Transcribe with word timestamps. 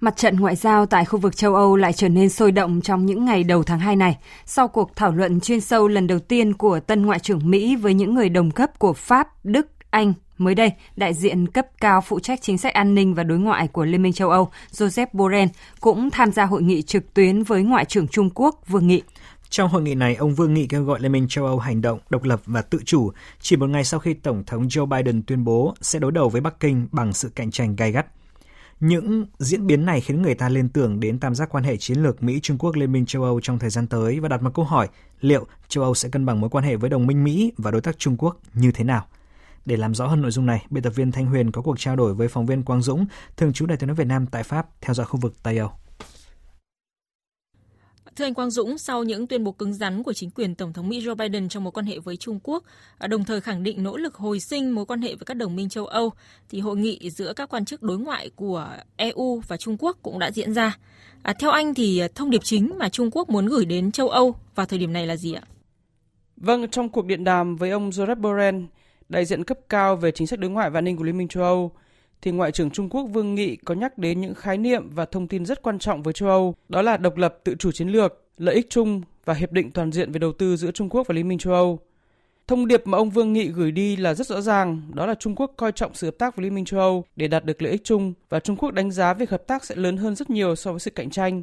Mặt 0.00 0.16
trận 0.16 0.36
ngoại 0.36 0.56
giao 0.56 0.86
tại 0.86 1.04
khu 1.04 1.18
vực 1.18 1.36
châu 1.36 1.54
Âu 1.54 1.76
lại 1.76 1.92
trở 1.92 2.08
nên 2.08 2.28
sôi 2.28 2.52
động 2.52 2.80
trong 2.80 3.06
những 3.06 3.24
ngày 3.24 3.44
đầu 3.44 3.62
tháng 3.62 3.78
2 3.78 3.96
này, 3.96 4.18
sau 4.44 4.68
cuộc 4.68 4.96
thảo 4.96 5.12
luận 5.12 5.40
chuyên 5.40 5.60
sâu 5.60 5.88
lần 5.88 6.06
đầu 6.06 6.18
tiên 6.18 6.52
của 6.52 6.80
tân 6.80 7.06
Ngoại 7.06 7.18
trưởng 7.18 7.50
Mỹ 7.50 7.76
với 7.76 7.94
những 7.94 8.14
người 8.14 8.28
đồng 8.28 8.50
cấp 8.50 8.78
của 8.78 8.92
Pháp, 8.92 9.28
Đức, 9.44 9.66
Anh. 9.90 10.12
Mới 10.38 10.54
đây, 10.54 10.72
đại 10.96 11.14
diện 11.14 11.46
cấp 11.46 11.66
cao 11.80 12.00
phụ 12.00 12.20
trách 12.20 12.42
chính 12.42 12.58
sách 12.58 12.74
an 12.74 12.94
ninh 12.94 13.14
và 13.14 13.22
đối 13.22 13.38
ngoại 13.38 13.68
của 13.68 13.84
Liên 13.84 14.02
minh 14.02 14.12
châu 14.12 14.30
Âu, 14.30 14.48
Joseph 14.72 15.06
Borrell, 15.12 15.50
cũng 15.80 16.10
tham 16.10 16.32
gia 16.32 16.44
hội 16.44 16.62
nghị 16.62 16.82
trực 16.82 17.14
tuyến 17.14 17.42
với 17.42 17.62
Ngoại 17.62 17.84
trưởng 17.84 18.08
Trung 18.08 18.30
Quốc 18.34 18.60
Vương 18.68 18.86
Nghị. 18.86 19.02
Trong 19.50 19.70
hội 19.70 19.82
nghị 19.82 19.94
này, 19.94 20.14
ông 20.14 20.34
Vương 20.34 20.54
Nghị 20.54 20.66
kêu 20.66 20.84
gọi 20.84 21.00
Liên 21.00 21.12
minh 21.12 21.26
châu 21.28 21.46
Âu 21.46 21.58
hành 21.58 21.82
động 21.82 21.98
độc 22.10 22.22
lập 22.24 22.40
và 22.46 22.62
tự 22.62 22.78
chủ, 22.84 23.12
chỉ 23.40 23.56
một 23.56 23.66
ngày 23.66 23.84
sau 23.84 24.00
khi 24.00 24.14
Tổng 24.14 24.44
thống 24.46 24.66
Joe 24.66 24.86
Biden 24.86 25.22
tuyên 25.22 25.44
bố 25.44 25.74
sẽ 25.80 25.98
đối 25.98 26.12
đầu 26.12 26.28
với 26.28 26.40
Bắc 26.40 26.60
Kinh 26.60 26.88
bằng 26.92 27.12
sự 27.12 27.30
cạnh 27.34 27.50
tranh 27.50 27.76
gay 27.76 27.92
gắt. 27.92 28.06
Những 28.80 29.26
diễn 29.38 29.66
biến 29.66 29.86
này 29.86 30.00
khiến 30.00 30.22
người 30.22 30.34
ta 30.34 30.48
liên 30.48 30.68
tưởng 30.68 31.00
đến 31.00 31.18
tam 31.18 31.34
giác 31.34 31.48
quan 31.48 31.64
hệ 31.64 31.76
chiến 31.76 31.98
lược 31.98 32.22
Mỹ-Trung 32.22 32.58
Quốc-Liên 32.58 32.92
minh 32.92 33.06
châu 33.06 33.22
Âu 33.22 33.40
trong 33.40 33.58
thời 33.58 33.70
gian 33.70 33.86
tới 33.86 34.20
và 34.20 34.28
đặt 34.28 34.42
một 34.42 34.50
câu 34.54 34.64
hỏi 34.64 34.88
liệu 35.20 35.46
châu 35.68 35.84
Âu 35.84 35.94
sẽ 35.94 36.08
cân 36.08 36.26
bằng 36.26 36.40
mối 36.40 36.50
quan 36.50 36.64
hệ 36.64 36.76
với 36.76 36.90
đồng 36.90 37.06
minh 37.06 37.24
Mỹ 37.24 37.52
và 37.56 37.70
đối 37.70 37.80
tác 37.80 37.98
Trung 37.98 38.16
Quốc 38.16 38.40
như 38.54 38.72
thế 38.72 38.84
nào? 38.84 39.06
Để 39.64 39.76
làm 39.76 39.94
rõ 39.94 40.06
hơn 40.06 40.22
nội 40.22 40.30
dung 40.30 40.46
này, 40.46 40.66
biên 40.70 40.82
tập 40.82 40.90
viên 40.90 41.12
Thanh 41.12 41.26
Huyền 41.26 41.52
có 41.52 41.62
cuộc 41.62 41.78
trao 41.78 41.96
đổi 41.96 42.14
với 42.14 42.28
phóng 42.28 42.46
viên 42.46 42.62
Quang 42.62 42.82
Dũng, 42.82 43.06
thường 43.36 43.52
trú 43.52 43.66
Đại 43.66 43.76
tiếng 43.76 43.86
nói 43.86 43.96
Việt 43.96 44.06
Nam 44.06 44.26
tại 44.26 44.42
Pháp, 44.42 44.66
theo 44.80 44.94
dõi 44.94 45.06
khu 45.06 45.20
vực 45.20 45.34
Tây 45.42 45.58
Âu. 45.58 45.70
Thưa 48.16 48.24
anh 48.24 48.34
Quang 48.34 48.50
Dũng, 48.50 48.78
sau 48.78 49.02
những 49.02 49.26
tuyên 49.26 49.44
bố 49.44 49.52
cứng 49.52 49.74
rắn 49.74 50.02
của 50.02 50.12
chính 50.12 50.30
quyền 50.30 50.54
Tổng 50.54 50.72
thống 50.72 50.88
Mỹ 50.88 51.00
Joe 51.00 51.14
Biden 51.14 51.48
trong 51.48 51.64
mối 51.64 51.72
quan 51.72 51.86
hệ 51.86 51.98
với 51.98 52.16
Trung 52.16 52.38
Quốc, 52.42 52.64
à, 52.98 53.06
đồng 53.06 53.24
thời 53.24 53.40
khẳng 53.40 53.62
định 53.62 53.82
nỗ 53.82 53.96
lực 53.96 54.14
hồi 54.14 54.40
sinh 54.40 54.70
mối 54.70 54.86
quan 54.86 55.02
hệ 55.02 55.08
với 55.08 55.24
các 55.26 55.34
đồng 55.34 55.56
minh 55.56 55.68
châu 55.68 55.86
Âu, 55.86 56.12
thì 56.48 56.60
hội 56.60 56.76
nghị 56.76 57.10
giữa 57.10 57.32
các 57.32 57.48
quan 57.48 57.64
chức 57.64 57.82
đối 57.82 57.98
ngoại 57.98 58.30
của 58.36 58.68
EU 58.96 59.42
và 59.48 59.56
Trung 59.56 59.76
Quốc 59.78 59.98
cũng 60.02 60.18
đã 60.18 60.30
diễn 60.30 60.54
ra. 60.54 60.78
À, 61.22 61.32
theo 61.38 61.50
anh 61.50 61.74
thì 61.74 61.98
à, 61.98 62.08
thông 62.14 62.30
điệp 62.30 62.44
chính 62.44 62.72
mà 62.78 62.88
Trung 62.88 63.10
Quốc 63.12 63.30
muốn 63.30 63.46
gửi 63.46 63.64
đến 63.64 63.92
châu 63.92 64.08
Âu 64.08 64.34
vào 64.54 64.66
thời 64.66 64.78
điểm 64.78 64.92
này 64.92 65.06
là 65.06 65.16
gì 65.16 65.32
ạ? 65.32 65.42
Vâng, 66.36 66.68
trong 66.68 66.88
cuộc 66.88 67.06
điện 67.06 67.24
đàm 67.24 67.56
với 67.56 67.70
ông 67.70 67.90
Joseph 67.90 68.20
Borrell, 68.20 68.64
đại 69.08 69.24
diện 69.24 69.44
cấp 69.44 69.58
cao 69.68 69.96
về 69.96 70.10
chính 70.10 70.26
sách 70.26 70.38
đối 70.38 70.50
ngoại 70.50 70.70
và 70.70 70.78
an 70.78 70.84
ninh 70.84 70.96
của 70.96 71.04
Liên 71.04 71.18
minh 71.18 71.28
châu 71.28 71.42
Âu, 71.42 71.72
thì 72.22 72.30
Ngoại 72.30 72.52
trưởng 72.52 72.70
Trung 72.70 72.88
Quốc 72.88 73.02
Vương 73.02 73.34
Nghị 73.34 73.56
có 73.56 73.74
nhắc 73.74 73.98
đến 73.98 74.20
những 74.20 74.34
khái 74.34 74.58
niệm 74.58 74.90
và 74.90 75.04
thông 75.04 75.28
tin 75.28 75.46
rất 75.46 75.62
quan 75.62 75.78
trọng 75.78 76.02
với 76.02 76.12
châu 76.12 76.28
Âu, 76.28 76.54
đó 76.68 76.82
là 76.82 76.96
độc 76.96 77.16
lập 77.16 77.38
tự 77.44 77.54
chủ 77.58 77.72
chiến 77.72 77.88
lược, 77.88 78.24
lợi 78.38 78.54
ích 78.54 78.66
chung 78.70 79.02
và 79.24 79.34
hiệp 79.34 79.52
định 79.52 79.70
toàn 79.70 79.92
diện 79.92 80.12
về 80.12 80.18
đầu 80.18 80.32
tư 80.32 80.56
giữa 80.56 80.70
Trung 80.70 80.88
Quốc 80.88 81.06
và 81.06 81.12
Liên 81.14 81.28
minh 81.28 81.38
châu 81.38 81.54
Âu. 81.54 81.78
Thông 82.48 82.66
điệp 82.68 82.86
mà 82.86 82.98
ông 82.98 83.10
Vương 83.10 83.32
Nghị 83.32 83.48
gửi 83.48 83.70
đi 83.70 83.96
là 83.96 84.14
rất 84.14 84.26
rõ 84.26 84.40
ràng, 84.40 84.82
đó 84.94 85.06
là 85.06 85.14
Trung 85.14 85.34
Quốc 85.36 85.52
coi 85.56 85.72
trọng 85.72 85.94
sự 85.94 86.06
hợp 86.06 86.14
tác 86.18 86.36
với 86.36 86.44
Liên 86.44 86.54
minh 86.54 86.64
châu 86.64 86.80
Âu 86.80 87.04
để 87.16 87.28
đạt 87.28 87.44
được 87.44 87.62
lợi 87.62 87.72
ích 87.72 87.84
chung 87.84 88.12
và 88.28 88.40
Trung 88.40 88.56
Quốc 88.56 88.70
đánh 88.70 88.90
giá 88.90 89.14
việc 89.14 89.30
hợp 89.30 89.46
tác 89.46 89.64
sẽ 89.64 89.74
lớn 89.76 89.96
hơn 89.96 90.14
rất 90.14 90.30
nhiều 90.30 90.56
so 90.56 90.70
với 90.70 90.80
sự 90.80 90.90
cạnh 90.90 91.10
tranh. 91.10 91.42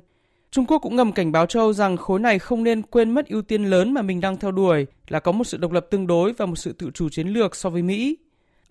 Trung 0.52 0.66
Quốc 0.66 0.80
cũng 0.80 0.96
ngầm 0.96 1.12
cảnh 1.12 1.32
báo 1.32 1.46
châu 1.46 1.64
Âu 1.64 1.74
rằng 1.74 1.98
khối 1.98 2.20
này 2.20 2.40
không 2.40 2.64
nên 2.64 2.82
quên 2.82 3.12
mất 3.12 3.28
ưu 3.28 3.42
tiên 3.42 3.64
lớn 3.64 3.94
mà 3.94 4.02
mình 4.02 4.22
đang 4.22 4.38
theo 4.38 4.52
đuổi 4.52 4.86
là 5.08 5.20
có 5.20 5.32
một 5.32 5.44
sự 5.44 5.58
độc 5.58 5.72
lập 5.72 5.88
tương 5.92 6.08
đối 6.08 6.34
và 6.34 6.46
một 6.46 6.56
sự 6.56 6.74
tự 6.74 6.92
chủ 6.94 7.10
chiến 7.10 7.28
lược 7.28 7.56
so 7.56 7.70
với 7.70 7.82
Mỹ. 7.82 8.18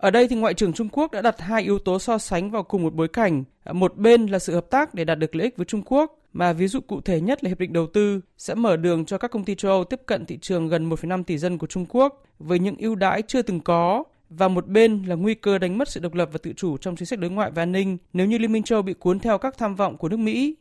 Ở 0.03 0.11
đây 0.11 0.27
thì 0.27 0.35
Ngoại 0.35 0.53
trưởng 0.53 0.73
Trung 0.73 0.89
Quốc 0.91 1.11
đã 1.11 1.21
đặt 1.21 1.41
hai 1.41 1.63
yếu 1.63 1.79
tố 1.79 1.99
so 1.99 2.17
sánh 2.17 2.51
vào 2.51 2.63
cùng 2.63 2.83
một 2.83 2.93
bối 2.93 3.07
cảnh. 3.07 3.43
Một 3.71 3.97
bên 3.97 4.25
là 4.25 4.39
sự 4.39 4.53
hợp 4.53 4.69
tác 4.69 4.93
để 4.93 5.05
đạt 5.05 5.19
được 5.19 5.35
lợi 5.35 5.43
ích 5.45 5.57
với 5.57 5.65
Trung 5.65 5.81
Quốc, 5.85 6.19
mà 6.33 6.53
ví 6.53 6.67
dụ 6.67 6.79
cụ 6.79 7.01
thể 7.01 7.21
nhất 7.21 7.43
là 7.43 7.47
Hiệp 7.47 7.59
định 7.59 7.73
Đầu 7.73 7.87
tư 7.87 8.21
sẽ 8.37 8.55
mở 8.55 8.77
đường 8.77 9.05
cho 9.05 9.17
các 9.17 9.31
công 9.31 9.43
ty 9.43 9.55
châu 9.55 9.71
Âu 9.71 9.83
tiếp 9.83 10.01
cận 10.05 10.25
thị 10.25 10.37
trường 10.41 10.67
gần 10.67 10.89
1,5 10.89 11.23
tỷ 11.23 11.37
dân 11.37 11.57
của 11.57 11.67
Trung 11.67 11.85
Quốc 11.89 12.23
với 12.39 12.59
những 12.59 12.75
ưu 12.77 12.95
đãi 12.95 13.21
chưa 13.21 13.41
từng 13.41 13.59
có 13.59 14.03
và 14.29 14.47
một 14.47 14.67
bên 14.67 15.03
là 15.03 15.15
nguy 15.15 15.35
cơ 15.35 15.57
đánh 15.57 15.77
mất 15.77 15.89
sự 15.89 15.99
độc 15.99 16.13
lập 16.13 16.29
và 16.31 16.39
tự 16.43 16.53
chủ 16.53 16.77
trong 16.77 16.95
chính 16.95 17.05
sách 17.05 17.19
đối 17.19 17.31
ngoại 17.31 17.51
và 17.51 17.61
an 17.61 17.71
ninh 17.71 17.97
nếu 18.13 18.27
như 18.27 18.37
Liên 18.37 18.51
minh 18.51 18.63
châu 18.63 18.81
bị 18.81 18.93
cuốn 18.93 19.19
theo 19.19 19.37
các 19.37 19.57
tham 19.57 19.75
vọng 19.75 19.97
của 19.97 20.09
nước 20.09 20.17
Mỹ. 20.17 20.55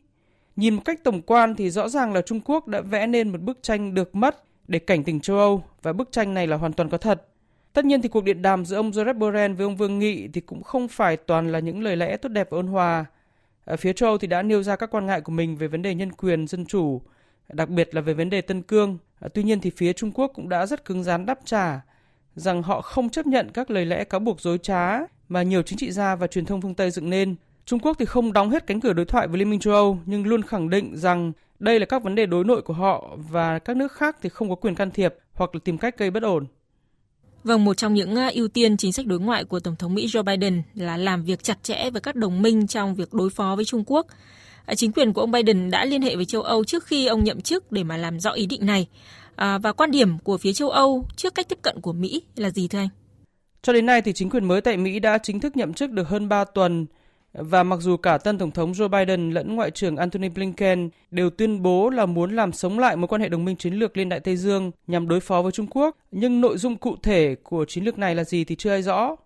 Nhìn 0.57 0.75
một 0.75 0.83
cách 0.85 1.05
tổng 1.05 1.23
quan 1.23 1.55
thì 1.55 1.71
rõ 1.71 1.89
ràng 1.89 2.13
là 2.13 2.23
Trung 2.23 2.41
Quốc 2.45 2.69
đã 2.69 2.81
vẽ 2.81 3.07
nên 3.07 3.29
một 3.29 3.41
bức 3.41 3.59
tranh 3.63 3.95
được 3.95 4.15
mất 4.15 4.43
để 4.69 4.79
cảnh 4.79 5.05
tỉnh 5.05 5.21
châu 5.21 5.39
Âu 5.39 5.65
và 5.83 5.93
bức 5.93 6.13
tranh 6.13 6.35
này 6.35 6.47
là 6.47 6.57
hoàn 6.57 6.73
toàn 6.73 6.89
có 6.89 6.99
thật. 6.99 7.29
Tất 7.73 7.85
nhiên 7.85 8.03
thì 8.03 8.09
cuộc 8.09 8.25
điện 8.25 8.43
đàm 8.43 8.65
giữa 8.65 8.77
ông 8.77 8.91
Joseph 8.91 9.19
Borrell 9.19 9.55
với 9.55 9.65
ông 9.65 9.77
Vương 9.77 9.99
Nghị 9.99 10.29
thì 10.29 10.41
cũng 10.41 10.63
không 10.63 10.89
phải 10.89 11.17
toàn 11.17 11.53
là 11.53 11.59
những 11.59 11.83
lời 11.83 11.97
lẽ 11.97 12.17
tốt 12.17 12.29
đẹp 12.29 12.49
và 12.51 12.57
ôn 12.57 12.67
hòa. 12.67 13.05
Ở 13.65 13.77
phía 13.77 13.93
châu 13.93 14.09
Âu 14.09 14.19
thì 14.19 14.27
đã 14.27 14.43
nêu 14.43 14.63
ra 14.63 14.77
các 14.77 14.91
quan 14.91 15.07
ngại 15.07 15.21
của 15.21 15.33
mình 15.33 15.57
về 15.57 15.67
vấn 15.69 15.83
đề 15.83 15.95
nhân 15.95 16.13
quyền, 16.13 16.47
dân 16.47 16.67
chủ, 16.67 17.03
đặc 17.53 17.69
biệt 17.69 17.95
là 17.95 18.01
về 18.01 18.15
vấn 18.15 18.31
đề 18.31 18.41
Tân 18.41 18.63
Cương. 18.63 18.99
Ờ, 19.21 19.29
tuy 19.29 19.43
nhiên 19.43 19.61
thì 19.61 19.71
phía 19.71 19.93
Trung 19.93 20.13
Quốc 20.13 20.31
cũng 20.35 20.49
đã 20.49 20.67
rất 20.67 20.85
cứng 20.85 21.03
rắn 21.03 21.27
đáp 21.27 21.39
trả 21.45 21.81
rằng 22.35 22.63
họ 22.63 22.81
không 22.81 23.11
chấp 23.11 23.27
nhận 23.27 23.51
các 23.55 23.71
lời 23.71 23.87
lẽ 23.87 24.05
cáo 24.05 24.21
buộc 24.21 24.41
dối 24.41 24.59
trá 24.59 24.99
mà 25.29 25.43
nhiều 25.43 25.63
chính 25.63 25.79
trị 25.79 25.91
gia 25.93 26.17
và 26.17 26.27
truyền 26.27 26.45
thông 26.45 26.61
phương 26.61 26.75
Tây 26.75 26.91
dựng 26.91 27.11
nên. 27.11 27.35
Trung 27.65 27.81
Quốc 27.81 27.97
thì 27.99 28.05
không 28.05 28.33
đóng 28.33 28.51
hết 28.51 28.67
cánh 28.67 28.81
cửa 28.81 28.93
đối 28.93 29.07
thoại 29.07 29.29
với 29.29 29.39
Liên 29.39 29.51
minh 29.51 29.61
châu 29.61 29.75
Âu 29.75 29.99
nhưng 30.07 30.27
luôn 30.27 30.43
khẳng 30.43 30.71
định 30.71 30.97
rằng 30.97 31.33
đây 31.59 31.81
là 31.81 31.87
các 31.87 32.03
vấn 32.03 32.15
đề 32.15 32.27
đối 32.27 32.45
nội 32.45 32.63
của 32.63 32.75
họ 32.75 33.17
và 33.31 33.59
các 33.59 33.77
nước 33.77 33.93
khác 33.93 34.17
thì 34.23 34.29
không 34.29 34.49
có 34.49 34.55
quyền 34.55 34.75
can 34.75 34.91
thiệp 34.91 35.15
hoặc 35.33 35.55
là 35.55 35.61
tìm 35.65 35.79
cách 35.79 35.99
gây 35.99 36.11
bất 36.11 36.23
ổn. 36.23 36.47
Vâng, 37.45 37.65
một 37.65 37.77
trong 37.77 37.95
những 37.95 38.17
à, 38.17 38.31
ưu 38.35 38.49
tiên 38.49 38.77
chính 38.77 38.93
sách 38.93 39.07
đối 39.07 39.21
ngoại 39.21 39.45
của 39.45 39.61
Tổng 39.61 39.77
thống 39.77 39.95
Mỹ 39.95 40.07
Joe 40.07 40.23
Biden 40.23 40.63
là 40.75 40.97
làm 40.97 41.25
việc 41.25 41.43
chặt 41.43 41.63
chẽ 41.63 41.91
với 41.91 42.01
các 42.01 42.17
đồng 42.17 42.43
minh 42.43 42.67
trong 42.67 42.95
việc 42.95 43.15
đối 43.15 43.31
phó 43.31 43.57
với 43.57 43.65
Trung 43.65 43.85
Quốc. 43.87 44.07
À, 44.67 44.75
chính 44.75 44.93
quyền 44.93 45.13
của 45.13 45.21
ông 45.21 45.31
Biden 45.31 45.71
đã 45.71 45.85
liên 45.85 46.03
hệ 46.03 46.17
với 46.17 46.25
châu 46.25 46.43
Âu 46.43 46.65
trước 46.65 46.87
khi 46.87 47.07
ông 47.07 47.25
nhậm 47.25 47.41
chức 47.41 47.73
để 47.73 47.85
mà 47.85 47.97
làm 47.97 48.21
rõ 48.21 48.31
ý 48.31 48.47
định 48.47 48.67
này. 48.67 48.89
À, 49.37 49.59
và 49.59 49.73
quan 49.73 49.91
điểm 49.91 50.19
của 50.19 50.39
phía 50.39 50.53
châu 50.53 50.71
Âu 50.71 51.07
trước 51.17 51.35
cách 51.35 51.49
tiếp 51.49 51.59
cận 51.63 51.81
của 51.81 51.93
Mỹ 51.93 52.23
là 52.37 52.51
gì 52.51 52.69
thưa 52.69 52.79
anh? 52.79 52.89
Cho 53.63 53.73
đến 53.73 53.87
nay 53.87 54.03
thì 54.03 54.13
chính 54.13 54.31
quyền 54.31 54.45
mới 54.45 54.61
tại 54.61 54.77
Mỹ 54.77 54.99
đã 54.99 55.19
chính 55.19 55.41
thức 55.41 55.57
nhậm 55.57 55.75
chức 55.75 55.91
được 55.91 56.09
hơn 56.09 56.29
3 56.29 56.45
tuần 56.45 56.87
và 57.33 57.63
mặc 57.63 57.81
dù 57.81 57.97
cả 57.97 58.19
tân 58.19 58.39
Tổng 58.39 58.51
thống 58.51 58.73
Joe 58.73 58.89
Biden 58.89 59.31
lẫn 59.31 59.57
Ngoại 59.57 59.71
trưởng 59.71 59.97
Antony 59.97 60.29
Blinken 60.29 60.91
đều 61.11 61.31
tuyên 61.31 61.63
bố 61.63 61.91
là 61.91 62.07
muốn 62.07 62.37
làm 62.37 62.53
sống 62.53 62.79
lại 62.79 62.97
mối 62.97 63.09
quan 63.09 63.21
hệ 63.21 63.29
đồng 63.29 63.45
minh 63.45 63.57
chiến 63.57 63.75
lược 63.75 63.97
liên 63.97 64.09
đại 64.09 64.21
Tây 64.21 64.37
Dương 64.37 64.71
nhằm 64.87 65.09
đối 65.09 65.21
phó 65.21 65.43
với 65.43 65.53
Trung 65.53 65.67
Quốc, 65.71 65.97
nhưng 66.11 66.41
nội 66.41 66.59
dung 66.59 66.77
cụ 66.77 66.97
thể 67.03 67.35
của 67.43 67.65
chiến 67.65 67.85
lược 67.85 67.99
này 67.99 68.15
là 68.15 68.25
gì 68.25 68.45
thì 68.45 68.57
chưa 68.57 68.71
ai 68.71 68.83
rõ. 68.83 69.17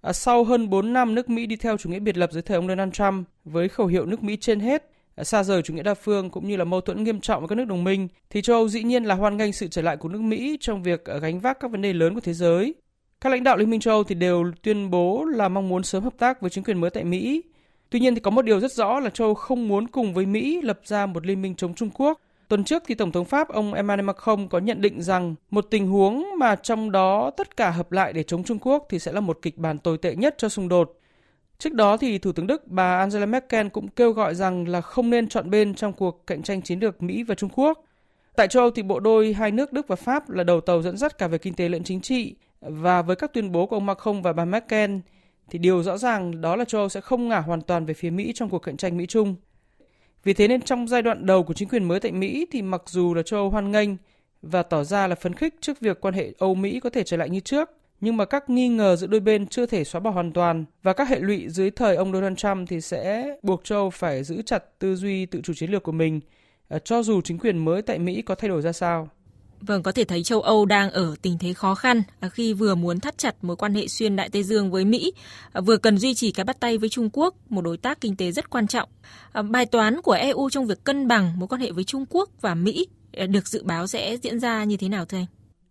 À, 0.00 0.12
sau 0.12 0.44
hơn 0.44 0.70
4 0.70 0.92
năm 0.92 1.14
nước 1.14 1.28
Mỹ 1.28 1.46
đi 1.46 1.56
theo 1.56 1.76
chủ 1.76 1.90
nghĩa 1.90 1.98
biệt 1.98 2.16
lập 2.16 2.32
dưới 2.32 2.42
thời 2.42 2.56
ông 2.56 2.68
Donald 2.68 2.92
Trump 2.92 3.26
với 3.44 3.68
khẩu 3.68 3.86
hiệu 3.86 4.06
nước 4.06 4.22
Mỹ 4.22 4.36
trên 4.36 4.60
hết, 4.60 4.90
à, 5.14 5.24
xa 5.24 5.44
rời 5.44 5.62
chủ 5.62 5.74
nghĩa 5.74 5.82
đa 5.82 5.94
phương 5.94 6.30
cũng 6.30 6.48
như 6.48 6.56
là 6.56 6.64
mâu 6.64 6.80
thuẫn 6.80 7.04
nghiêm 7.04 7.20
trọng 7.20 7.40
với 7.40 7.48
các 7.48 7.54
nước 7.54 7.64
đồng 7.64 7.84
minh, 7.84 8.08
thì 8.30 8.42
châu 8.42 8.56
Âu 8.56 8.68
dĩ 8.68 8.82
nhiên 8.82 9.04
là 9.04 9.14
hoan 9.14 9.36
nghênh 9.36 9.52
sự 9.52 9.68
trở 9.68 9.82
lại 9.82 9.96
của 9.96 10.08
nước 10.08 10.20
Mỹ 10.20 10.58
trong 10.60 10.82
việc 10.82 11.04
à, 11.04 11.18
gánh 11.18 11.40
vác 11.40 11.60
các 11.60 11.70
vấn 11.70 11.82
đề 11.82 11.92
lớn 11.92 12.14
của 12.14 12.20
thế 12.20 12.32
giới. 12.34 12.74
Các 13.22 13.30
lãnh 13.30 13.44
đạo 13.44 13.56
Liên 13.56 13.70
minh 13.70 13.80
châu 13.80 13.94
Âu 13.94 14.04
thì 14.04 14.14
đều 14.14 14.52
tuyên 14.62 14.90
bố 14.90 15.24
là 15.24 15.48
mong 15.48 15.68
muốn 15.68 15.82
sớm 15.82 16.04
hợp 16.04 16.12
tác 16.18 16.40
với 16.40 16.50
chính 16.50 16.64
quyền 16.64 16.80
mới 16.80 16.90
tại 16.90 17.04
Mỹ. 17.04 17.42
Tuy 17.90 18.00
nhiên 18.00 18.14
thì 18.14 18.20
có 18.20 18.30
một 18.30 18.42
điều 18.42 18.60
rất 18.60 18.72
rõ 18.72 19.00
là 19.00 19.10
châu 19.10 19.26
Âu 19.26 19.34
không 19.34 19.68
muốn 19.68 19.88
cùng 19.88 20.14
với 20.14 20.26
Mỹ 20.26 20.60
lập 20.62 20.80
ra 20.84 21.06
một 21.06 21.26
liên 21.26 21.42
minh 21.42 21.54
chống 21.54 21.74
Trung 21.74 21.90
Quốc. 21.94 22.20
Tuần 22.48 22.64
trước 22.64 22.82
thì 22.86 22.94
Tổng 22.94 23.12
thống 23.12 23.24
Pháp 23.24 23.48
ông 23.48 23.74
Emmanuel 23.74 24.06
Macron 24.06 24.48
có 24.48 24.58
nhận 24.58 24.80
định 24.80 25.02
rằng 25.02 25.34
một 25.50 25.66
tình 25.70 25.86
huống 25.86 26.26
mà 26.38 26.56
trong 26.56 26.92
đó 26.92 27.30
tất 27.36 27.56
cả 27.56 27.70
hợp 27.70 27.92
lại 27.92 28.12
để 28.12 28.22
chống 28.22 28.44
Trung 28.44 28.58
Quốc 28.58 28.86
thì 28.90 28.98
sẽ 28.98 29.12
là 29.12 29.20
một 29.20 29.38
kịch 29.42 29.58
bản 29.58 29.78
tồi 29.78 29.98
tệ 29.98 30.14
nhất 30.14 30.34
cho 30.38 30.48
xung 30.48 30.68
đột. 30.68 30.92
Trước 31.58 31.72
đó 31.72 31.96
thì 31.96 32.18
Thủ 32.18 32.32
tướng 32.32 32.46
Đức 32.46 32.66
bà 32.66 32.98
Angela 32.98 33.26
Merkel 33.26 33.68
cũng 33.68 33.88
kêu 33.88 34.12
gọi 34.12 34.34
rằng 34.34 34.68
là 34.68 34.80
không 34.80 35.10
nên 35.10 35.28
chọn 35.28 35.50
bên 35.50 35.74
trong 35.74 35.92
cuộc 35.92 36.26
cạnh 36.26 36.42
tranh 36.42 36.62
chiến 36.62 36.80
lược 36.80 37.02
Mỹ 37.02 37.22
và 37.22 37.34
Trung 37.34 37.50
Quốc. 37.54 37.84
Tại 38.36 38.48
châu 38.48 38.62
Âu 38.62 38.70
thì 38.70 38.82
bộ 38.82 39.00
đôi 39.00 39.32
hai 39.32 39.50
nước 39.50 39.72
Đức 39.72 39.88
và 39.88 39.96
Pháp 39.96 40.30
là 40.30 40.44
đầu 40.44 40.60
tàu 40.60 40.82
dẫn 40.82 40.96
dắt 40.96 41.18
cả 41.18 41.28
về 41.28 41.38
kinh 41.38 41.54
tế 41.54 41.68
lẫn 41.68 41.84
chính 41.84 42.00
trị 42.00 42.34
và 42.62 43.02
với 43.02 43.16
các 43.16 43.32
tuyên 43.32 43.52
bố 43.52 43.66
của 43.66 43.76
ông 43.76 43.86
Macron 43.86 44.22
và 44.22 44.32
bà 44.32 44.44
Merkel 44.44 44.96
thì 45.50 45.58
điều 45.58 45.82
rõ 45.82 45.98
ràng 45.98 46.40
đó 46.40 46.56
là 46.56 46.64
châu 46.64 46.80
Âu 46.80 46.88
sẽ 46.88 47.00
không 47.00 47.28
ngả 47.28 47.38
hoàn 47.38 47.60
toàn 47.60 47.86
về 47.86 47.94
phía 47.94 48.10
Mỹ 48.10 48.32
trong 48.34 48.50
cuộc 48.50 48.58
cạnh 48.58 48.76
tranh 48.76 48.96
Mỹ-Trung. 48.96 49.34
Vì 50.24 50.34
thế 50.34 50.48
nên 50.48 50.60
trong 50.60 50.88
giai 50.88 51.02
đoạn 51.02 51.26
đầu 51.26 51.42
của 51.42 51.54
chính 51.54 51.68
quyền 51.68 51.84
mới 51.84 52.00
tại 52.00 52.12
Mỹ 52.12 52.46
thì 52.50 52.62
mặc 52.62 52.82
dù 52.86 53.14
là 53.14 53.22
châu 53.22 53.40
Âu 53.40 53.50
hoan 53.50 53.70
nghênh 53.70 53.88
và 54.42 54.62
tỏ 54.62 54.84
ra 54.84 55.06
là 55.06 55.14
phấn 55.14 55.34
khích 55.34 55.54
trước 55.60 55.80
việc 55.80 56.00
quan 56.00 56.14
hệ 56.14 56.32
Âu-Mỹ 56.38 56.80
có 56.80 56.90
thể 56.90 57.04
trở 57.04 57.16
lại 57.16 57.30
như 57.30 57.40
trước, 57.40 57.70
nhưng 58.00 58.16
mà 58.16 58.24
các 58.24 58.50
nghi 58.50 58.68
ngờ 58.68 58.96
giữa 58.96 59.06
đôi 59.06 59.20
bên 59.20 59.46
chưa 59.46 59.66
thể 59.66 59.84
xóa 59.84 60.00
bỏ 60.00 60.10
hoàn 60.10 60.32
toàn 60.32 60.64
và 60.82 60.92
các 60.92 61.08
hệ 61.08 61.20
lụy 61.20 61.48
dưới 61.48 61.70
thời 61.70 61.96
ông 61.96 62.12
Donald 62.12 62.36
Trump 62.36 62.68
thì 62.68 62.80
sẽ 62.80 63.36
buộc 63.42 63.64
châu 63.64 63.78
Âu 63.78 63.90
phải 63.90 64.24
giữ 64.24 64.42
chặt 64.42 64.64
tư 64.78 64.96
duy 64.96 65.26
tự 65.26 65.40
chủ 65.40 65.54
chiến 65.54 65.70
lược 65.70 65.82
của 65.82 65.92
mình, 65.92 66.20
ờ, 66.68 66.78
cho 66.78 67.02
dù 67.02 67.20
chính 67.20 67.38
quyền 67.38 67.58
mới 67.58 67.82
tại 67.82 67.98
Mỹ 67.98 68.22
có 68.22 68.34
thay 68.34 68.48
đổi 68.48 68.62
ra 68.62 68.72
sao. 68.72 69.08
Vâng, 69.66 69.82
có 69.82 69.92
thể 69.92 70.04
thấy 70.04 70.22
châu 70.22 70.40
Âu 70.40 70.66
đang 70.66 70.90
ở 70.90 71.14
tình 71.22 71.38
thế 71.38 71.52
khó 71.52 71.74
khăn 71.74 72.02
à, 72.20 72.28
khi 72.28 72.52
vừa 72.52 72.74
muốn 72.74 73.00
thắt 73.00 73.18
chặt 73.18 73.34
mối 73.42 73.56
quan 73.56 73.74
hệ 73.74 73.88
xuyên 73.88 74.16
Đại 74.16 74.28
Tây 74.28 74.42
Dương 74.42 74.70
với 74.70 74.84
Mỹ, 74.84 75.12
à, 75.52 75.60
vừa 75.60 75.76
cần 75.76 75.98
duy 75.98 76.14
trì 76.14 76.32
cái 76.32 76.44
bắt 76.44 76.60
tay 76.60 76.78
với 76.78 76.88
Trung 76.88 77.10
Quốc, 77.12 77.34
một 77.48 77.62
đối 77.62 77.76
tác 77.76 78.00
kinh 78.00 78.16
tế 78.16 78.32
rất 78.32 78.50
quan 78.50 78.66
trọng. 78.66 78.88
À, 79.32 79.42
bài 79.42 79.66
toán 79.66 80.02
của 80.02 80.12
EU 80.12 80.50
trong 80.50 80.66
việc 80.66 80.84
cân 80.84 81.08
bằng 81.08 81.32
mối 81.38 81.48
quan 81.48 81.60
hệ 81.60 81.72
với 81.72 81.84
Trung 81.84 82.04
Quốc 82.10 82.30
và 82.40 82.54
Mỹ 82.54 82.86
được 83.28 83.48
dự 83.48 83.62
báo 83.62 83.86
sẽ 83.86 84.16
diễn 84.22 84.40
ra 84.40 84.64
như 84.64 84.76
thế 84.76 84.88
nào 84.88 85.04
thưa 85.04 85.18
anh? 85.18 85.26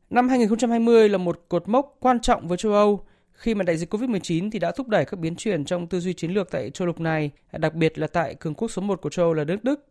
Năm 0.09 0.29
2020 0.29 1.09
là 1.09 1.17
một 1.17 1.45
cột 1.49 1.67
mốc 1.67 1.97
quan 1.99 2.19
trọng 2.19 2.47
với 2.47 2.57
châu 2.57 2.73
Âu 2.73 3.05
khi 3.33 3.55
mà 3.55 3.63
đại 3.63 3.77
dịch 3.77 3.93
COVID-19 3.93 4.49
thì 4.51 4.59
đã 4.59 4.71
thúc 4.71 4.87
đẩy 4.87 5.05
các 5.05 5.19
biến 5.19 5.35
chuyển 5.35 5.65
trong 5.65 5.87
tư 5.87 5.99
duy 5.99 6.13
chiến 6.13 6.31
lược 6.31 6.51
tại 6.51 6.69
châu 6.69 6.85
lục 6.87 6.99
này, 6.99 7.31
đặc 7.51 7.73
biệt 7.73 7.97
là 7.97 8.07
tại 8.07 8.35
cường 8.35 8.55
quốc 8.55 8.71
số 8.71 8.81
1 8.81 9.01
của 9.01 9.09
châu 9.09 9.25
Âu 9.25 9.33
là 9.33 9.43
nước 9.43 9.63
Đức. 9.63 9.90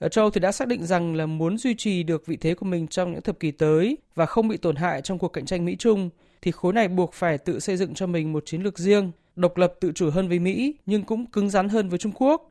Ở 0.00 0.08
châu 0.08 0.30
thì 0.30 0.40
đã 0.40 0.52
xác 0.52 0.68
định 0.68 0.86
rằng 0.86 1.14
là 1.14 1.26
muốn 1.26 1.58
duy 1.58 1.74
trì 1.74 2.02
được 2.02 2.26
vị 2.26 2.36
thế 2.36 2.54
của 2.54 2.66
mình 2.66 2.86
trong 2.86 3.12
những 3.12 3.22
thập 3.22 3.40
kỷ 3.40 3.50
tới 3.50 3.98
và 4.14 4.26
không 4.26 4.48
bị 4.48 4.56
tổn 4.56 4.76
hại 4.76 5.02
trong 5.02 5.18
cuộc 5.18 5.28
cạnh 5.28 5.46
tranh 5.46 5.64
Mỹ-Trung 5.64 6.10
thì 6.42 6.50
khối 6.50 6.72
này 6.72 6.88
buộc 6.88 7.12
phải 7.12 7.38
tự 7.38 7.60
xây 7.60 7.76
dựng 7.76 7.94
cho 7.94 8.06
mình 8.06 8.32
một 8.32 8.42
chiến 8.46 8.62
lược 8.62 8.78
riêng, 8.78 9.10
độc 9.36 9.56
lập 9.56 9.74
tự 9.80 9.92
chủ 9.94 10.10
hơn 10.10 10.28
với 10.28 10.38
Mỹ 10.38 10.74
nhưng 10.86 11.02
cũng 11.02 11.26
cứng 11.26 11.50
rắn 11.50 11.68
hơn 11.68 11.88
với 11.88 11.98
Trung 11.98 12.12
Quốc. 12.14 12.50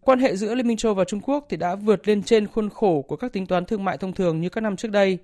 Quan 0.00 0.18
hệ 0.18 0.36
giữa 0.36 0.54
Liên 0.54 0.68
minh 0.68 0.76
châu 0.76 0.94
và 0.94 1.04
Trung 1.04 1.20
Quốc 1.20 1.46
thì 1.48 1.56
đã 1.56 1.74
vượt 1.74 2.08
lên 2.08 2.22
trên 2.22 2.46
khuôn 2.46 2.70
khổ 2.70 3.02
của 3.08 3.16
các 3.16 3.32
tính 3.32 3.46
toán 3.46 3.64
thương 3.64 3.84
mại 3.84 3.98
thông 3.98 4.12
thường 4.12 4.40
như 4.40 4.48
các 4.48 4.60
năm 4.60 4.76
trước 4.76 4.90
đây. 4.90 5.18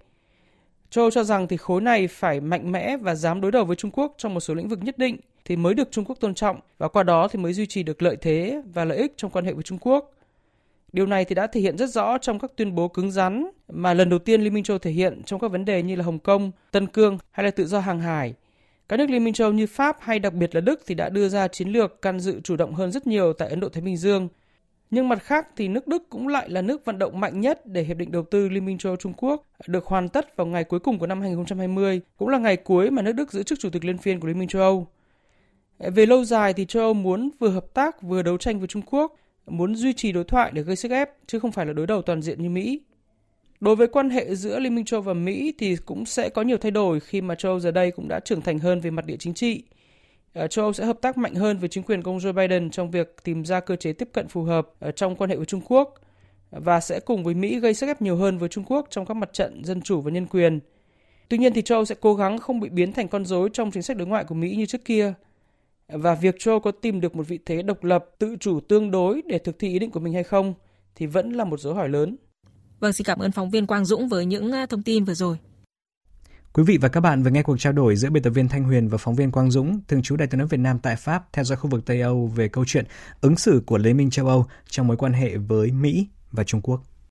Châu 0.91 1.11
cho 1.11 1.25
rằng 1.25 1.49
thì 1.49 1.57
khối 1.57 1.81
này 1.81 2.09
phải 2.09 2.41
mạnh 2.41 2.73
mẽ 2.73 2.97
và 2.97 3.15
dám 3.15 3.41
đối 3.41 3.51
đầu 3.51 3.65
với 3.65 3.77
Trung 3.77 3.91
Quốc 3.91 4.15
trong 4.19 4.35
một 4.35 4.41
số 4.41 4.55
lĩnh 4.55 4.69
vực 4.69 4.79
nhất 4.83 4.99
định 4.99 5.17
thì 5.45 5.57
mới 5.57 5.75
được 5.75 5.89
Trung 5.91 6.05
Quốc 6.05 6.17
tôn 6.21 6.35
trọng 6.35 6.61
và 6.79 6.89
qua 6.89 7.03
đó 7.03 7.29
thì 7.29 7.39
mới 7.39 7.53
duy 7.53 7.67
trì 7.67 7.83
được 7.83 8.03
lợi 8.03 8.17
thế 8.21 8.63
và 8.75 8.85
lợi 8.85 8.99
ích 8.99 9.13
trong 9.17 9.31
quan 9.31 9.45
hệ 9.45 9.53
với 9.53 9.63
Trung 9.63 9.79
Quốc. 9.81 10.13
Điều 10.93 11.07
này 11.07 11.25
thì 11.25 11.35
đã 11.35 11.47
thể 11.47 11.61
hiện 11.61 11.79
rất 11.79 11.91
rõ 11.91 12.19
trong 12.19 12.39
các 12.39 12.51
tuyên 12.57 12.75
bố 12.75 12.89
cứng 12.89 13.11
rắn 13.11 13.47
mà 13.69 13.95
lần 13.95 14.11
đầu 14.11 14.19
tiên 14.19 14.41
Liên 14.41 14.55
minh 14.55 14.65
châu 14.65 14.79
thể 14.79 14.91
hiện 14.91 15.23
trong 15.27 15.41
các 15.41 15.51
vấn 15.51 15.65
đề 15.65 15.83
như 15.83 15.97
là 15.97 16.05
Hồng 16.05 16.19
Kông, 16.19 16.51
Tân 16.71 16.87
Cương 16.87 17.19
hay 17.31 17.45
là 17.45 17.51
tự 17.51 17.67
do 17.67 17.81
hàng 17.81 18.01
hải. 18.01 18.35
Các 18.89 18.97
nước 18.97 19.11
Liên 19.11 19.25
minh 19.25 19.35
châu 19.35 19.53
như 19.53 19.67
Pháp 19.67 19.97
hay 20.01 20.19
đặc 20.19 20.35
biệt 20.35 20.55
là 20.55 20.61
Đức 20.61 20.81
thì 20.87 20.95
đã 20.95 21.09
đưa 21.09 21.29
ra 21.29 21.49
chiến 21.49 21.69
lược 21.69 22.03
can 22.03 22.21
dự 22.21 22.41
chủ 22.41 22.57
động 22.57 22.75
hơn 22.75 22.93
rất 22.93 23.07
nhiều 23.07 23.33
tại 23.33 23.49
Ấn 23.49 23.61
Độ 23.61 23.69
Thái 23.69 23.81
Bình 23.81 23.97
Dương. 23.97 24.29
Nhưng 24.91 25.09
mặt 25.09 25.23
khác 25.23 25.49
thì 25.57 25.69
nước 25.69 25.87
Đức 25.87 26.03
cũng 26.11 26.29
lại 26.29 26.49
là 26.49 26.63
nước 26.63 26.85
vận 26.85 26.99
động 26.99 27.21
mạnh 27.21 27.41
nhất 27.41 27.67
để 27.67 27.83
Hiệp 27.83 27.97
định 27.97 28.11
Đầu 28.11 28.23
tư 28.23 28.49
Liên 28.49 28.65
minh 28.65 28.79
châu 28.79 28.97
Trung 28.97 29.13
Quốc 29.17 29.47
được 29.67 29.85
hoàn 29.85 30.09
tất 30.09 30.37
vào 30.37 30.47
ngày 30.47 30.65
cuối 30.65 30.81
cùng 30.81 30.99
của 30.99 31.07
năm 31.07 31.21
2020, 31.21 32.01
cũng 32.17 32.29
là 32.29 32.39
ngày 32.39 32.57
cuối 32.57 32.91
mà 32.91 33.03
nước 33.03 33.13
Đức 33.13 33.33
giữ 33.33 33.43
chức 33.43 33.59
Chủ 33.59 33.71
tịch 33.71 33.85
Liên 33.85 33.99
phiên 33.99 34.21
của 34.21 34.29
Liên 34.29 34.39
minh 34.39 34.49
châu 34.49 34.63
Âu. 34.63 34.87
Về 35.79 36.07
lâu 36.07 36.25
dài 36.25 36.53
thì 36.53 36.65
châu 36.65 36.83
Âu 36.83 36.95
muốn 36.95 37.31
vừa 37.39 37.51
hợp 37.51 37.75
tác 37.75 38.03
vừa 38.03 38.23
đấu 38.23 38.39
tranh 38.39 38.59
với 38.59 38.69
Trung 38.69 38.83
Quốc 38.83 39.17
muốn 39.51 39.75
duy 39.75 39.93
trì 39.93 40.13
đối 40.13 40.25
thoại 40.25 40.51
để 40.55 40.63
gây 40.63 40.77
sức 40.77 40.91
ép, 40.91 41.11
chứ 41.27 41.39
không 41.39 41.53
phải 41.53 41.67
là 41.67 41.73
đối 41.73 41.87
đầu 41.87 42.03
toàn 42.03 42.23
diện 42.23 42.43
như 42.43 42.51
Mỹ. 42.51 42.81
Đối 43.61 43.77
với 43.77 43.87
quan 43.87 44.11
hệ 44.11 44.35
giữa 44.35 44.59
Liên 44.59 44.75
minh 44.75 44.85
châu 44.85 45.01
và 45.01 45.15
Mỹ 45.15 45.55
thì 45.59 45.77
cũng 45.77 46.07
sẽ 46.07 46.29
có 46.29 46.43
nhiều 46.43 46.59
thay 46.59 46.71
đổi 46.71 47.01
khi 47.01 47.21
mà 47.21 47.35
châu 47.35 47.61
giờ 47.61 47.71
đây 47.71 47.91
cũng 47.91 48.09
đã 48.09 48.21
trưởng 48.21 48.41
thành 48.41 48.59
hơn 48.59 48.81
về 48.81 48.91
mặt 48.91 49.07
địa 49.07 49.17
chính 49.19 49.35
trị. 49.35 49.63
Ờ, 50.33 50.47
châu 50.47 50.65
Âu 50.65 50.73
sẽ 50.73 50.85
hợp 50.85 51.01
tác 51.01 51.19
mạnh 51.19 51.35
hơn 51.35 51.59
với 51.59 51.69
chính 51.69 51.85
quyền 51.85 52.03
công 52.03 52.15
ông 52.15 52.21
Joe 52.21 52.33
Biden 52.33 52.71
trong 52.71 52.91
việc 52.91 53.17
tìm 53.25 53.45
ra 53.45 53.61
cơ 53.61 53.77
chế 53.77 53.93
tiếp 53.93 54.09
cận 54.13 54.29
phù 54.29 54.43
hợp 54.43 54.69
ờ, 54.79 54.91
trong 54.91 55.17
quan 55.17 55.31
hệ 55.31 55.37
với 55.37 55.47
Trung 55.47 55.61
Quốc, 55.69 55.95
và 56.51 56.81
sẽ 56.81 57.01
cùng 57.01 57.25
với 57.25 57.35
Mỹ 57.35 57.61
gây 57.61 57.75
sức 57.75 57.87
ép 57.87 58.03
nhiều 58.03 58.17
hơn 58.17 58.39
với 58.39 58.49
Trung 58.49 58.65
Quốc 58.65 58.87
trong 58.91 59.07
các 59.07 59.15
mặt 59.15 59.33
trận 59.33 59.65
dân 59.65 59.83
chủ 59.83 60.01
và 60.01 60.11
nhân 60.11 60.27
quyền. 60.27 60.61
Tuy 61.29 61.39
nhiên 61.39 61.53
thì 61.53 61.63
châu 61.63 61.79
Âu 61.79 61.85
sẽ 61.85 61.95
cố 62.01 62.15
gắng 62.15 62.39
không 62.39 62.61
bị 62.61 62.69
biến 62.69 62.93
thành 62.93 63.09
con 63.09 63.25
rối 63.25 63.49
trong 63.53 63.71
chính 63.71 63.83
sách 63.83 63.97
đối 63.97 64.07
ngoại 64.09 64.25
của 64.25 64.35
Mỹ 64.35 64.57
như 64.57 64.67
trước 64.67 64.85
kia 64.85 65.15
và 65.93 66.15
việc 66.15 66.37
Châu 66.39 66.61
có 66.61 66.71
tìm 66.71 67.01
được 67.01 67.17
một 67.17 67.29
vị 67.29 67.39
thế 67.47 67.63
độc 67.63 67.85
lập, 67.85 68.05
tự 68.19 68.37
chủ 68.41 68.61
tương 68.61 68.91
đối 68.91 69.23
để 69.27 69.39
thực 69.39 69.59
thi 69.59 69.69
ý 69.69 69.79
định 69.79 69.91
của 69.91 70.01
mình 70.01 70.15
hay 70.15 70.25
không 70.25 70.55
thì 70.95 71.07
vẫn 71.07 71.33
là 71.33 71.45
một 71.45 71.61
dấu 71.61 71.75
hỏi 71.75 71.89
lớn. 71.89 72.17
Vâng, 72.81 72.93
xin 72.93 73.05
cảm 73.05 73.19
ơn 73.19 73.33
phóng 73.33 73.51
viên 73.51 73.67
Quang 73.67 73.85
Dũng 73.85 74.09
với 74.09 74.25
những 74.25 74.53
à, 74.53 74.67
thông 74.67 74.83
tin 74.83 75.05
vừa 75.05 75.15
rồi. 75.15 75.37
Quý 76.53 76.63
vị 76.67 76.79
và 76.81 76.89
các 76.89 77.01
bạn 77.01 77.23
vừa 77.23 77.31
nghe 77.31 77.43
cuộc 77.43 77.57
trao 77.61 77.73
đổi 77.73 77.97
giữa 77.97 78.11
biên 78.11 78.23
tập 78.23 78.31
viên 78.31 78.49
Thanh 78.49 78.65
Huyền 78.65 78.89
và 78.89 78.99
phóng 78.99 79.15
viên 79.15 79.31
Quang 79.31 79.51
Dũng, 79.51 79.81
thường 79.89 80.03
trú 80.03 80.17
Đại 80.17 80.29
tiếng 80.29 80.39
nói 80.39 80.49
Việt 80.49 80.61
Nam 80.61 80.79
tại 80.79 80.97
Pháp 80.97 81.33
theo 81.33 81.45
dõi 81.45 81.57
khu 81.57 81.71
vực 81.71 81.87
Tây 81.87 82.01
Âu 82.01 82.27
về 82.27 82.49
câu 82.49 82.65
chuyện 82.67 82.85
ứng 83.21 83.37
xử 83.37 83.63
của 83.67 83.79
Liên 83.79 83.97
minh 83.97 84.11
châu 84.11 84.27
Âu 84.27 84.47
trong 84.69 84.87
mối 84.87 84.97
quan 84.97 85.13
hệ 85.13 85.37
với 85.37 85.71
Mỹ 85.71 86.09
và 86.33 86.45
Trung 86.45 86.61
Quốc. 86.63 86.83